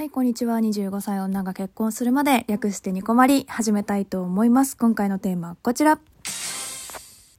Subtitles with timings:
[0.00, 0.56] はい、こんにちは。
[0.56, 4.74] 25歳女が結婚するまで略してニコマリ始めたいと思います。
[4.78, 5.98] 今回のテーマはこちら。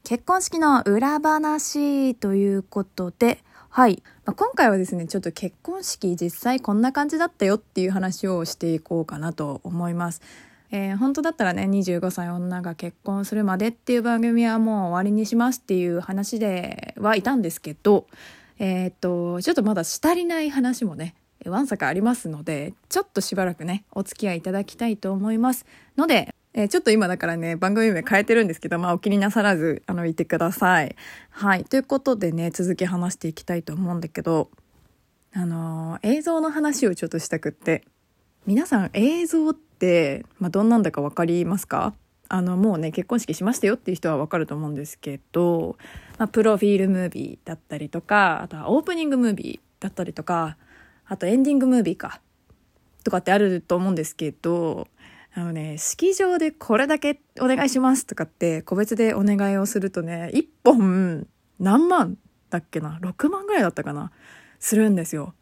[0.04, 3.40] 結婚式の裏話ということで、
[3.70, 4.04] はい。
[4.26, 10.22] まあ、今回はですね、ちょっと結婚式実際こんな感じだったよっていう話をしていこうかなと思います。
[10.70, 18.06] えー、本当だったらね、25歳女が結婚するまでっていう番組はもう終わりにしますっていう話ではいたんですけど、
[18.60, 21.16] えー、っと、ちょっとまだしたりない話もね、
[21.50, 25.66] わんさかありますので、ちょっとしばらくね、お付き合いいただきたいと思います。
[25.98, 30.96] ので、えー、ちょっと今だからね、番組名変えてるんですけど、まあお気になさらず、あの、いてください。
[31.30, 31.64] はい。
[31.64, 34.50] ということでね、続き話していきたいと思うんだけど、
[35.34, 37.84] あのー、映像の話をちょっとしたくって、
[38.46, 41.94] 皆さん映像って、まあどんなんだかわかりますか？
[42.28, 45.78] あの、もうね、結婚式しましたよっていう人はわかると思うんですけど、
[46.18, 50.56] まあ、プロフィールムービーだったりとか、あとはオープニングムービーだったりとか、
[51.12, 52.22] あとエンディングムービーか。
[53.04, 54.88] とかってあると思うんですけど、
[55.34, 61.28] あのね、式場でこれだけお願いしますとかって個別でお願いをするとね、1本
[61.60, 62.18] 何万
[62.50, 64.14] だっけな ?6 万ぐらいだったかな？
[64.60, 65.34] するんですよ。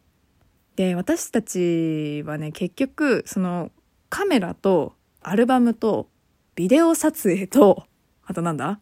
[0.74, 3.70] で、私たちはね、結局、その
[4.08, 6.08] カメラとアルバムと
[6.56, 7.84] ビデオ撮影と、
[8.24, 8.80] あとなんだ？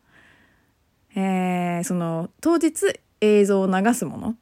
[1.15, 4.37] えー、その当日映像を流すもの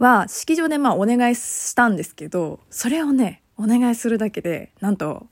[0.00, 5.26] は式場でまあお願いしたんですけど、それをね、お願いするだけで、なんと、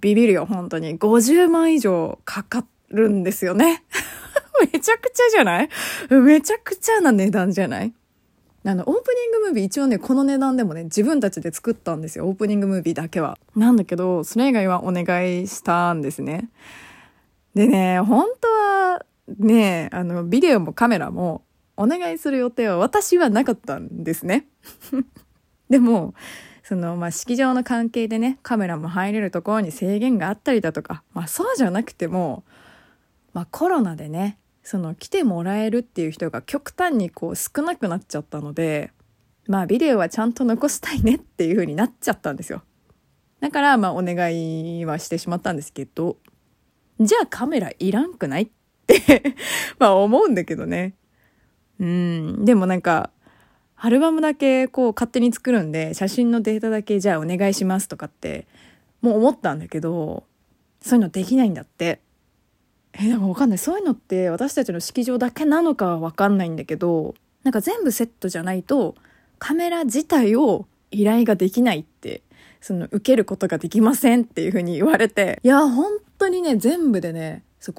[0.00, 0.98] ビビるよ、本当に。
[0.98, 3.84] 50万以上かかるんですよね。
[4.72, 5.68] めちゃくちゃじゃない？
[6.10, 7.92] めちゃくちゃな値段じゃない？
[8.64, 12.26] あの、オープニングムービー一応ね、この値段でもね、自分たちで作ったんですよ。
[12.26, 13.38] オープニングムービーだけは。
[13.56, 15.02] なんだけど、それ以外はお願
[15.40, 16.50] いしたんですね。
[17.54, 19.06] でね、本当は、
[19.38, 21.42] ね、あの、ビデオもカメラも
[21.80, 24.46] お願いする予定は私はなかったんですね。
[25.70, 26.14] でも、
[26.62, 32.44] その、まあ、式場の関係でね、カメラも入れるところに制限があったりだとか、まあ、そうじゃなくても、
[33.32, 38.92] まあ、コロナでね、その、来てもらえるっていう人が極端にこう少なくなっちゃったので、
[39.48, 42.62] まあ、ビデオはちゃんと残したいねっていう風になっちゃったんですよ。
[43.40, 46.18] だから、まあ、お願いはしてしまったんですけど、
[47.00, 48.48] じゃあカメラいらんくないっ
[48.86, 49.34] て
[49.80, 50.94] まあ思うんだけどね。
[51.80, 53.10] うん、でもなんか、
[53.76, 58.46] アルバムだけこう勝手に作るんで、写真のデータだけじゃあお願いしますとかって、
[59.00, 60.24] もう思ったんだけど、
[60.82, 62.00] そういうのできないんだって。
[62.92, 63.58] え、でもわかんない。
[63.58, 68.94] そういうのって私たちの式場だけなのかはわかんないんだけど、なんか全部セットじゃないと、
[69.38, 72.22] カメラ自体を依頼ができないって、
[72.60, 77.72] その受けることができませんっていうふうに言われて、いや、本当にね、全部でね、そ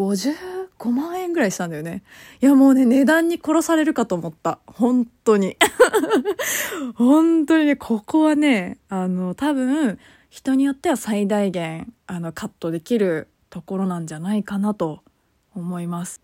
[0.82, 2.02] 5万円ぐらいしたんだよね。
[2.42, 4.58] いやもうね、値段に殺されるかと思った。
[4.66, 5.56] 本当に。
[6.96, 10.00] 本当にね、ここはね、あの、多分、
[10.32, 15.04] 人によっては最大限、あの、カットできるところなんじゃないかなと
[15.54, 16.20] 思います。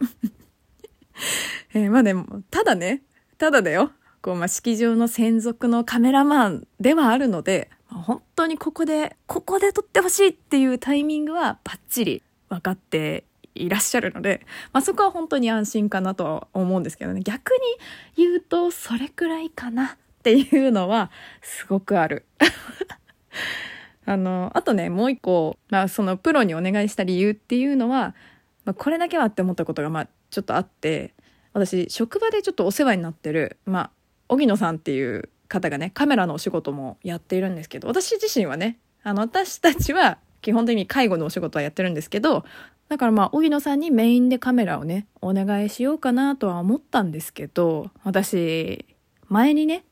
[1.75, 3.03] えー、まあでも、ただね、
[3.37, 3.91] ただだよ。
[4.23, 13.26] こう、まあ、式場の専属のカメラマンではあるので、本当にここで、ここで撮ってほしいっていうタイミングはバッチリ分かって
[13.61, 19.89] いらっしゃるので、まあ、そこは本当に安心かなとは思うんですけどね逆に言うとそれくらいかなっ
[20.23, 22.25] ていうのはすごくある。
[24.05, 28.15] あの、あとね、もう一個、まあそのプロにお願いした理由っていうのは、
[28.63, 31.13] まあ、これだけはって思ったことがまあちょっとあって、
[31.53, 33.91] 私、職場でちょっとお世話になってる、まあ、
[34.29, 42.45] 荻野さんっていう方がね、カメラのお仕事もやっているんですけど、私自身はね、あの、私たちは基本的に介護のお仕事はやってるんですけど、
[42.89, 48.85] だからまあ、荻野さんにメインでカメラをね、お願いしようかなとは思ったんですけど、私、
[49.27, 49.83] 前にね、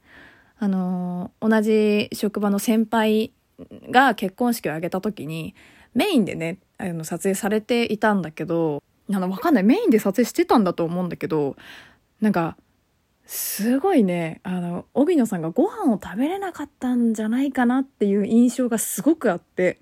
[0.57, 3.33] あのー、同じ職場の先輩
[3.91, 5.55] が結婚式を挙げた時に、
[5.93, 9.63] メインでね、あの、撮影されていたんだけど、あの、わかんない。
[9.63, 11.55] メインで撮影してたんだと思うんだけど、
[12.21, 12.57] なんか、
[13.25, 19.79] すごいね、あの、荻野さんがご飯を食べれなかったんじゃないかなっていう印象がすごくあって、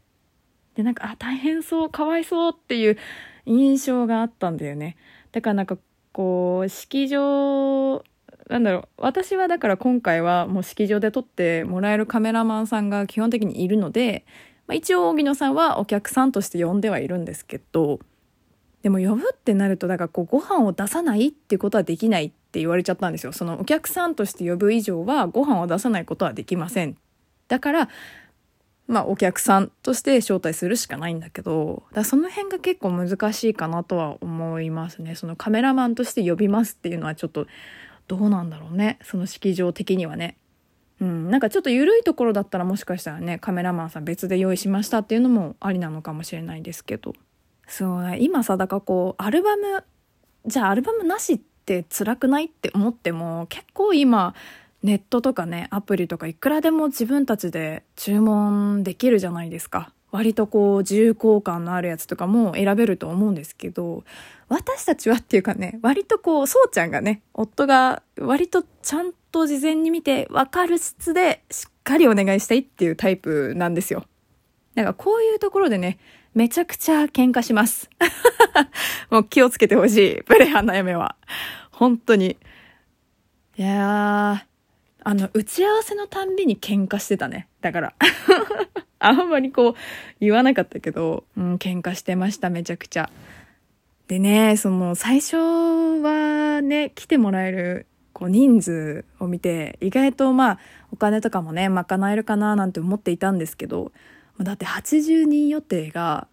[0.75, 2.97] で、なんか、あ、大変そう、かわいそうっていう
[3.45, 4.97] 印象があったんだよね。
[5.31, 5.77] だからなんか、
[6.11, 8.03] こう、式場、
[8.49, 14.25] なんだろう、私はだから今回はもう式場で撮ってもらえるカメラマンさんが基本的にいるので、
[14.67, 17.99] まあ、一応荻野さんはお客さんとして呼んではいるんですけど、
[18.81, 23.31] でも呼ぶってなると、だからこうご飯を出さないっていうことはできないって言われちゃったんですよ。
[23.31, 26.97] そのお客さんとして呼ぶ以上はご飯を出さないことはできません。
[27.47, 27.89] だから、
[28.88, 35.15] まあお客さんとして招待するしかないんだけど、だその辺が結構難しいかなとは思いますね。
[35.15, 37.47] そのカメラマンとして呼びますっていうのはちょっと
[38.07, 39.00] どうなんだろうね。
[39.03, 40.38] その式場的にはね。
[41.01, 47.13] うん、なんかちょっと緩いところだったらもしかしたらねカメラマンさん別で用意しましたっていうのもありなのかもしれないですけど
[47.68, 49.83] そう今さだからこうアルバム
[50.45, 54.33] じゃあアルバムなしって辛くないって思っても結構今
[54.83, 64.03] ネットとかねアプリとかいくらでも自分たちで注文できるじゃないですか割とこう自由交換のあるやつとかも選べると思うんですけど
[64.50, 74.06] 私たちはっていうかね割とこうそうちゃんがね夫が割とちゃんと事前に見て分かる質でしっかりお願いしたいっていうタイプなんですよ
[74.75, 75.97] だからこういうところでね
[76.33, 77.89] めちゃくちゃ喧嘩します。
[79.12, 80.24] もう気をつけてほしい。
[80.24, 81.15] プレハンの嫁は。
[81.71, 82.38] 本当に。
[83.56, 84.52] いやー、
[85.03, 87.47] あの、打ち合わせのたんびに喧嘩してたね。
[87.61, 87.94] だから。
[89.00, 89.75] あんまりこう、
[90.21, 93.09] 言わなかったけど、うん、喧嘩してました、めちゃくちゃ。
[94.07, 100.59] でね、その、最初はね、来てもらえる、こう、人数を見て、意外とまあ、
[100.91, 103.91] お金とかもね、賄えるかななんて思っていたんですけど、
[104.39, 106.27] だって80人予定が、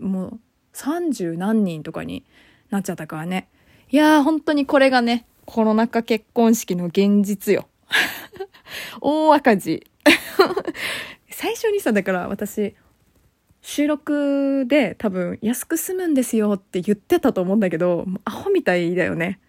[0.00, 0.40] もう
[0.74, 2.24] 30何人とかに
[2.70, 3.48] なっちゃったからね。
[3.90, 7.68] いやー、本当にこれがね、コロナ禍結婚式の現実よ。
[9.00, 9.86] 大赤字。
[11.30, 12.74] 最初にさ、だから私、
[13.60, 19.40] 収録で多分安く済むんですよって言ってたと思うんだけど、アホみたいだよね。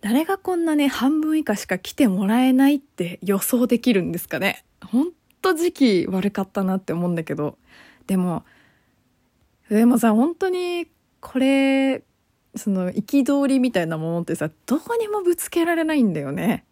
[0.00, 4.64] 誰がこんなね、半分以下しか来てもらえないって予想できるんですかね。
[4.84, 7.58] ほんと時期悪かったなって思うんだけど。
[8.06, 8.44] でも、
[9.68, 10.88] でもさ、本当に
[11.20, 12.02] これ、
[12.54, 16.64] その憤りみたいなものってさ、どこにもぶつけられないんだよね。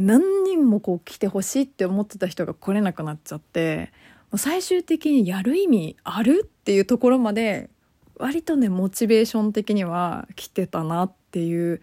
[0.00, 3.92] 何人もこう来てほしいって思ってた人が来れなくなっちゃって
[4.36, 7.68] 最終的にやる意味あるっていうところまで
[8.16, 11.82] 割とねモチベーション的には来てたなっていう、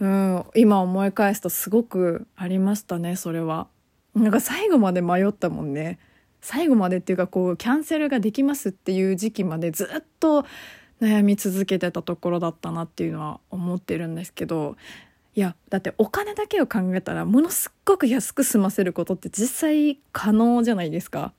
[0.00, 3.68] うん、今思い返すとすごくありましたねそれは。
[4.14, 5.98] なんか最後まで迷ったもんね。
[6.40, 10.46] 最後までっていうかこうキャンセルができますっていう時期までずっと
[11.00, 14.76] 悩み続けてたところだったなっていうのは思ってるんですけど
[15.36, 21.34] いやだってお金だけを考えたらものすっごく安く済ませることって実際可能じゃないですか。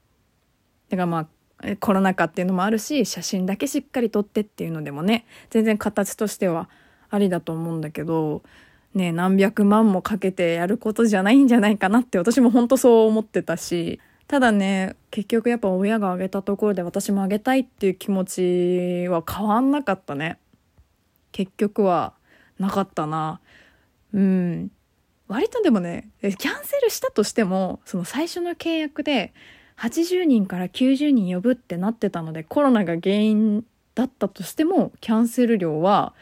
[0.89, 1.27] だからま
[1.57, 6.69] あコロナ禍っていうのもあるし写真だけしっかり撮ってっていうのでもね全然形としては
[7.09, 8.43] ありだと思うんだけど
[8.93, 20.37] ね何百万もかけてやることじゃないんじゃないかなって私も本当そう思ってたしただね結局やっぱ親があげたところで私もあげたいっていう気持ちは変わんなかったね
[21.31, 22.13] 結局は
[22.59, 23.39] なかったな
[24.13, 24.71] うん。
[25.27, 29.33] 割とでもね、キャンセルしたとしても、その最初の契約で
[29.77, 33.65] 80人から90人呼ぶってなってたので、コロナが原因
[33.95, 36.13] だったとしても、キャンセル料は、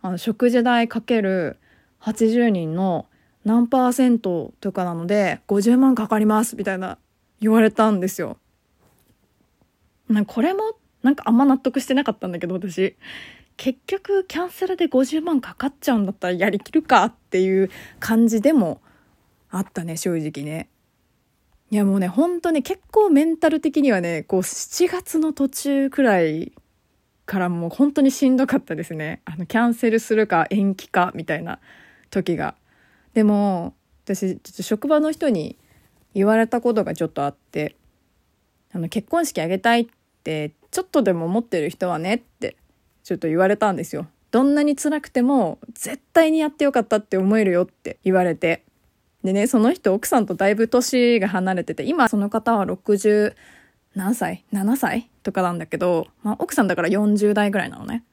[0.00, 1.58] あの、食事代かける
[2.00, 3.06] 80人の
[3.44, 6.98] 何パーセントとかなので、50万かかりますみたいな
[7.40, 8.38] 言われたんですよ。
[10.08, 12.96] なこれもなんかあんま納得してなかったんだけど、私。
[13.62, 17.70] 結局キャンセルで50万かかっちゃうんだったらやりきるかっていう
[18.00, 18.80] 感じでも
[19.52, 20.68] あったね正直ね。
[21.70, 26.50] いやもうねほんとね結構メンタル的にはねこう7月の途中くらい
[27.24, 31.60] からもう本当にしんどかったですねあのキャンセルするか延期かみたいな
[32.10, 32.56] 時が。
[33.14, 33.76] でも
[34.06, 35.56] 私ちょっと職場の人に
[36.14, 37.76] 言われたことがちょっとあって
[38.72, 39.86] あの結婚式あげたいっ
[40.24, 42.56] てちょっとでも思ってる人はねって
[43.04, 44.06] ちょっと言われたんですよ。
[44.30, 48.64] どんなに辛くても絶対にやってよかったって思えるよって言われて。
[49.22, 53.34] でね、その人奥さんとだいぶ年が離れてて、今その方は60
[53.94, 55.10] 何歳 ?7 歳？
[55.22, 58.04] とかなんだけど、まあ、奥さんだから40代ぐらいなのね。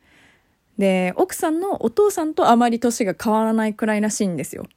[0.77, 4.67] で、奥さんのお父さんとあまり年が変わらないくらいらしいんですよ。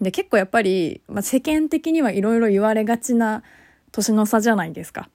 [0.00, 3.42] で、結構やっぱり、まあ、世間的にはいろいろ言われがちな
[3.92, 5.08] 年の差じゃないですか。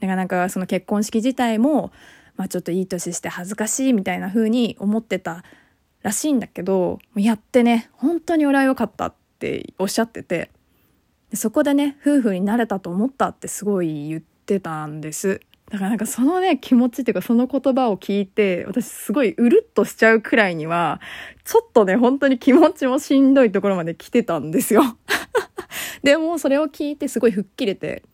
[0.00, 1.90] だからなんかその結婚式自体も、
[2.36, 5.44] まあ、ちょっといい年して恥ずかしいみたいな風に思ってた
[6.02, 10.50] らしいんだけどやってね本当に俺は良かったっておっしゃってて。
[11.34, 15.40] そこでね夫婦になれたと思ったってすごい言ってたんです。
[15.70, 21.00] だからなんかそのね気持ちっていうかその言葉を聞いて私すごいうるっとしちゃうくらいには
[21.44, 24.82] ちょっとね本当に気持ちもしんどいところまで来てたんですよ。
[26.04, 28.04] でもそれを聞いてすごい吹っ切れて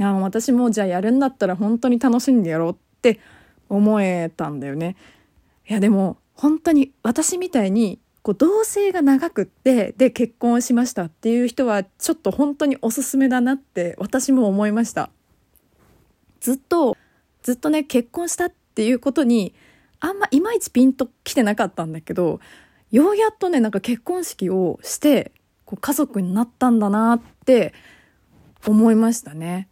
[0.00, 3.20] あ私もじゃあやるんだったら本当に楽しんでやろうって
[3.68, 4.96] 思えたんだよね。
[5.68, 15.10] いやでも本当に私みたいにこう同棲が長くってで結婚しましたっていう人はちょっと本当におすすめだなって私も思いました。
[16.40, 16.96] ずっと
[17.42, 19.54] ずっとね結婚したっていうことに
[20.00, 22.40] あんまいまいちピンときてなかったんだけど
[22.90, 25.32] ようやっとねなんか結婚式をして
[25.64, 27.74] こう家族になったんだなって
[28.66, 29.68] 思いましたね。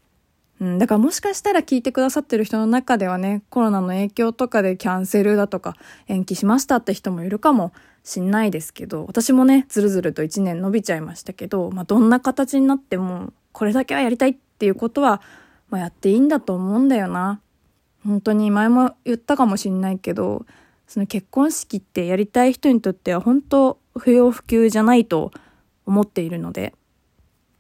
[0.61, 7.73] うん、だからもしかしたら聞いてくださってる人の中ではね、コロナの影響とかでキャンセルだとか延期しましたって人もいるかも
[8.05, 15.21] しんないですけど、私もね、ずるずると1年伸びちゃいましたけど、まあ、どんな形になっても、これだけはやりたいっていうことは、
[15.71, 17.41] まあ、やっていいんだと思うんだよな。
[18.05, 20.45] 本当に前も言ったかもしんないけど、
[20.87, 25.33] その結婚式ってやりたい人にとっては本当不要不急じゃないと
[25.87, 26.75] 思っているので、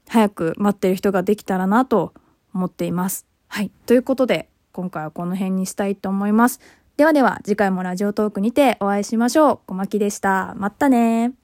[0.08, 2.12] 早く待ってる人ができたらなと
[2.54, 3.26] 思っています。
[3.48, 3.70] はい。
[3.86, 6.60] ということで、今回はこの辺にしたいと思います。
[6.96, 9.58] ではでは、次回もラジオトークにてお会いしましょう。
[9.66, 10.54] 小牧でした。
[10.56, 11.43] またね